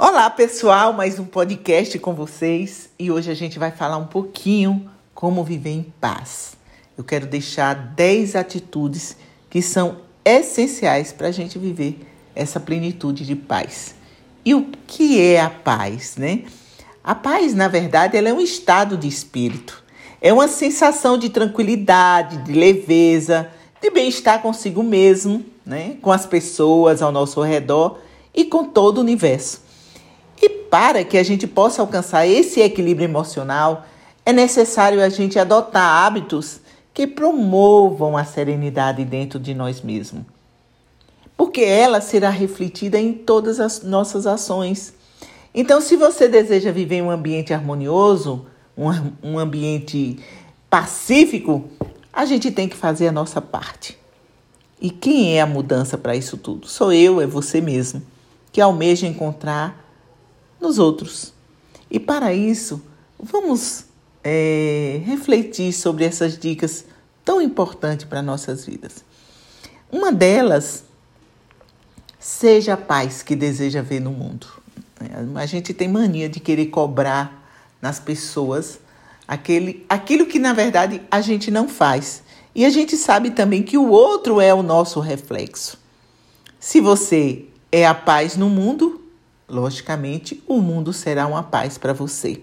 [0.00, 4.88] Olá, pessoal, mais um podcast com vocês e hoje a gente vai falar um pouquinho
[5.12, 6.52] como viver em paz.
[6.96, 9.16] Eu quero deixar 10 atitudes
[9.50, 11.98] que são essenciais para a gente viver
[12.32, 13.96] essa plenitude de paz.
[14.44, 16.44] E o que é a paz, né?
[17.02, 19.82] A paz, na verdade, ela é um estado de espírito.
[20.20, 23.50] É uma sensação de tranquilidade, de leveza,
[23.82, 25.96] de bem-estar consigo mesmo, né?
[26.00, 27.98] com as pessoas ao nosso redor
[28.32, 29.66] e com todo o universo.
[30.70, 33.86] Para que a gente possa alcançar esse equilíbrio emocional,
[34.24, 36.60] é necessário a gente adotar hábitos
[36.92, 40.24] que promovam a serenidade dentro de nós mesmos.
[41.36, 44.92] Porque ela será refletida em todas as nossas ações.
[45.54, 48.44] Então, se você deseja viver em um ambiente harmonioso,
[48.76, 48.88] um,
[49.22, 50.18] um ambiente
[50.68, 51.64] pacífico,
[52.12, 53.96] a gente tem que fazer a nossa parte.
[54.80, 56.68] E quem é a mudança para isso tudo?
[56.68, 58.02] Sou eu, é você mesmo,
[58.52, 59.87] que almeja encontrar
[60.60, 61.32] nos outros.
[61.90, 62.82] E para isso,
[63.18, 63.84] vamos
[64.22, 66.84] é, refletir sobre essas dicas
[67.24, 69.04] tão importantes para nossas vidas.
[69.90, 70.84] Uma delas,
[72.18, 74.46] seja a paz que deseja ver no mundo.
[75.34, 77.48] A gente tem mania de querer cobrar
[77.80, 78.78] nas pessoas
[79.26, 82.22] aquele, aquilo que na verdade a gente não faz.
[82.54, 85.78] E a gente sabe também que o outro é o nosso reflexo.
[86.58, 88.97] Se você é a paz no mundo,
[89.48, 92.40] logicamente o mundo será uma paz para você.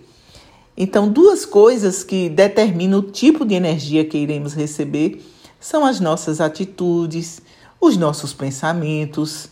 [0.77, 5.23] Então, duas coisas que determinam o tipo de energia que iremos receber
[5.59, 7.41] são as nossas atitudes,
[7.79, 9.49] os nossos pensamentos.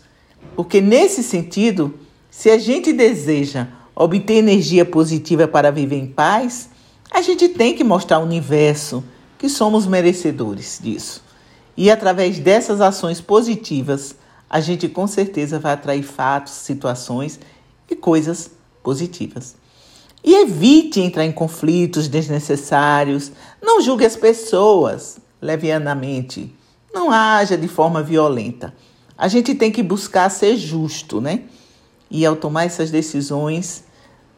[0.55, 1.93] Porque, nesse sentido,
[2.29, 6.69] se a gente deseja obter energia positiva para viver em paz,
[7.09, 9.03] a gente tem que mostrar ao universo
[9.37, 11.23] que somos merecedores disso.
[11.77, 14.15] E através dessas ações positivas,
[14.53, 17.39] a gente com certeza vai atrair fatos, situações
[17.89, 18.51] e coisas
[18.83, 19.55] positivas.
[20.23, 23.31] E evite entrar em conflitos desnecessários.
[23.59, 26.55] Não julgue as pessoas levianamente.
[26.93, 28.75] Não haja de forma violenta.
[29.17, 31.45] A gente tem que buscar ser justo, né?
[32.07, 33.83] E ao tomar essas decisões,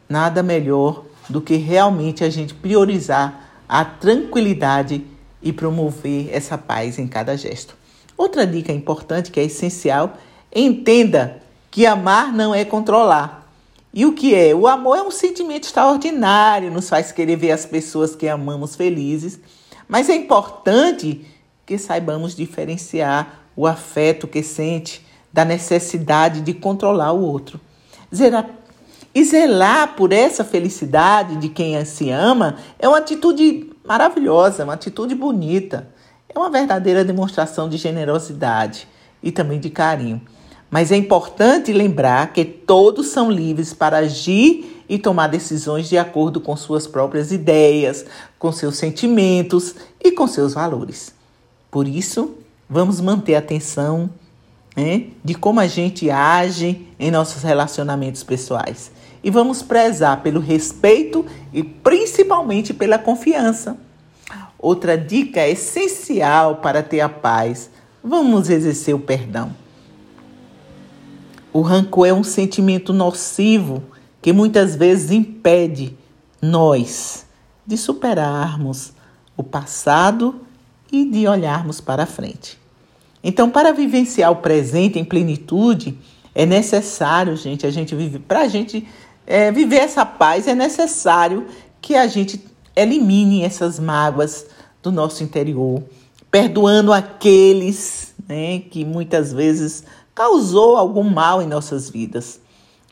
[0.08, 5.04] nada melhor do que realmente a gente priorizar a tranquilidade
[5.42, 7.76] e promover essa paz em cada gesto.
[8.16, 10.16] Outra dica importante que é essencial:
[10.54, 13.46] entenda que amar não é controlar.
[13.92, 14.54] E o que é?
[14.54, 19.40] O amor é um sentimento extraordinário, nos faz querer ver as pessoas que amamos felizes,
[19.88, 21.24] mas é importante
[21.64, 27.58] que saibamos diferenciar o afeto que sente da necessidade de controlar o outro.
[28.14, 28.48] Zerar
[29.14, 35.14] e zelar por essa felicidade de quem se ama é uma atitude maravilhosa, uma atitude
[35.14, 35.88] bonita.
[36.36, 38.86] É uma verdadeira demonstração de generosidade
[39.22, 40.20] e também de carinho.
[40.70, 46.38] Mas é importante lembrar que todos são livres para agir e tomar decisões de acordo
[46.38, 48.04] com suas próprias ideias,
[48.38, 51.14] com seus sentimentos e com seus valores.
[51.70, 52.34] Por isso,
[52.68, 54.10] vamos manter atenção
[54.76, 58.90] né, de como a gente age em nossos relacionamentos pessoais.
[59.24, 63.85] E vamos prezar pelo respeito e principalmente pela confiança.
[64.58, 67.70] Outra dica essencial para ter a paz:
[68.02, 69.54] vamos exercer o perdão.
[71.52, 73.82] O rancor é um sentimento nocivo
[74.20, 75.96] que muitas vezes impede
[76.40, 77.26] nós
[77.66, 78.92] de superarmos
[79.36, 80.40] o passado
[80.90, 82.58] e de olharmos para frente.
[83.22, 85.98] Então, para vivenciar o presente em plenitude,
[86.34, 88.18] é necessário, gente, a gente vive.
[88.18, 88.86] Para a gente
[89.26, 91.46] é, viver essa paz, é necessário
[91.80, 92.38] que a gente
[92.76, 94.46] elimine essas mágoas
[94.82, 95.82] do nosso interior,
[96.30, 99.82] perdoando aqueles né, que muitas vezes
[100.14, 102.38] causou algum mal em nossas vidas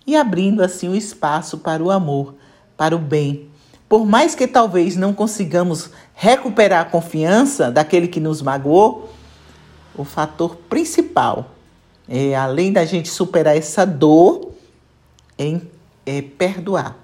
[0.06, 2.34] e abrindo assim o espaço para o amor,
[2.76, 3.48] para o bem.
[3.88, 9.10] Por mais que talvez não consigamos recuperar a confiança daquele que nos magoou,
[9.96, 11.54] o fator principal
[12.08, 14.52] é, além da gente superar essa dor,
[15.38, 15.60] é,
[16.04, 16.96] é perdoar.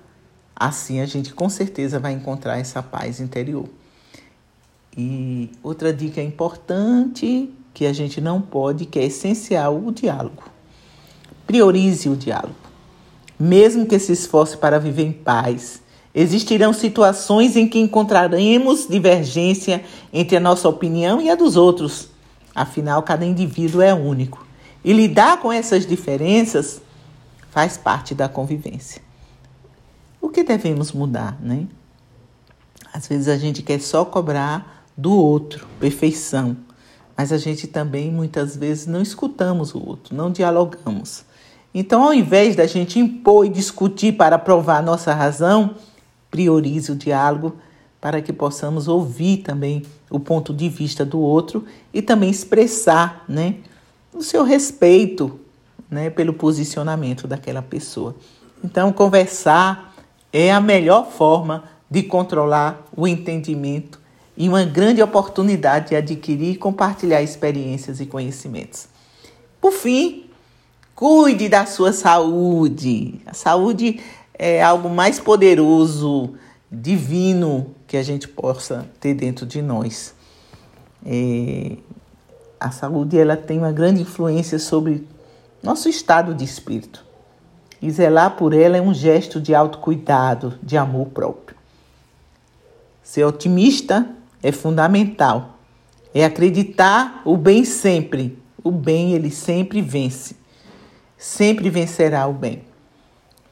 [0.60, 3.64] Assim a gente com certeza vai encontrar essa paz interior.
[4.94, 10.42] E outra dica importante que a gente não pode, que é essencial, o diálogo.
[11.46, 12.54] Priorize o diálogo.
[13.38, 15.80] Mesmo que se esforce para viver em paz,
[16.14, 19.82] existirão situações em que encontraremos divergência
[20.12, 22.10] entre a nossa opinião e a dos outros.
[22.54, 24.46] Afinal, cada indivíduo é único.
[24.84, 26.82] E lidar com essas diferenças
[27.50, 29.08] faz parte da convivência.
[30.20, 31.66] O que devemos mudar, né?
[32.92, 36.56] Às vezes a gente quer só cobrar do outro perfeição
[37.20, 41.22] mas a gente também muitas vezes não escutamos o outro, não dialogamos.
[41.74, 45.74] Então, ao invés da gente impor e discutir para provar nossa razão,
[46.30, 47.58] priorize o diálogo
[48.00, 53.56] para que possamos ouvir também o ponto de vista do outro e também expressar né,
[54.14, 55.38] o seu respeito
[55.90, 58.16] né, pelo posicionamento daquela pessoa.
[58.64, 59.89] Então, conversar
[60.32, 64.00] é a melhor forma de controlar o entendimento
[64.36, 68.88] e uma grande oportunidade de adquirir e compartilhar experiências e conhecimentos.
[69.60, 70.26] Por fim,
[70.94, 73.20] cuide da sua saúde.
[73.26, 74.00] A saúde
[74.32, 76.34] é algo mais poderoso,
[76.70, 80.14] divino que a gente possa ter dentro de nós.
[81.04, 81.76] É,
[82.58, 85.06] a saúde ela tem uma grande influência sobre
[85.62, 87.04] nosso estado de espírito.
[87.80, 91.56] E zelar por ela é um gesto de autocuidado, de amor próprio.
[93.02, 94.08] Ser otimista
[94.42, 95.58] é fundamental.
[96.14, 98.38] É acreditar o bem sempre.
[98.62, 100.36] O bem ele sempre vence.
[101.16, 102.62] Sempre vencerá o bem.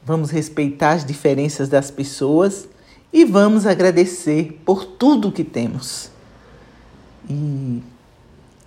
[0.03, 2.67] Vamos respeitar as diferenças das pessoas
[3.11, 6.11] e vamos agradecer por tudo que temos.
[7.29, 7.81] E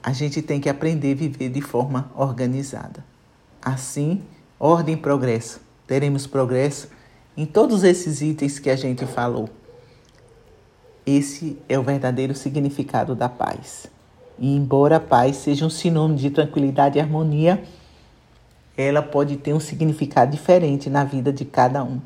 [0.03, 3.05] a gente tem que aprender a viver de forma organizada.
[3.61, 4.23] Assim,
[4.63, 5.61] ordem e progresso.
[5.89, 6.89] Teremos progresso
[7.37, 9.51] em todos esses itens que a gente falou.
[11.05, 13.89] Esse é o verdadeiro significado da paz.
[14.39, 17.61] E embora a paz seja um sinônimo de tranquilidade e harmonia,
[18.77, 22.01] ela pode ter um significado diferente na vida de cada um.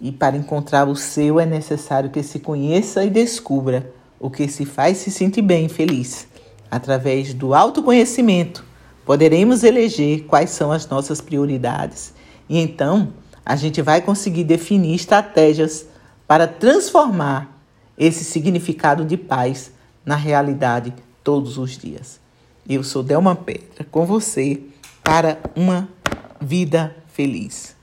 [0.00, 4.64] E para encontrar o seu é necessário que se conheça e descubra o que se
[4.64, 6.28] faz se sentir bem e feliz.
[6.70, 8.65] Através do autoconhecimento,
[9.06, 12.12] poderemos eleger quais são as nossas prioridades.
[12.48, 13.12] E então,
[13.44, 15.86] a gente vai conseguir definir estratégias
[16.26, 17.56] para transformar
[17.96, 19.70] esse significado de paz
[20.04, 20.92] na realidade
[21.22, 22.20] todos os dias.
[22.68, 24.60] Eu sou Delma Pedra com você
[25.02, 25.88] para uma
[26.40, 27.75] vida feliz.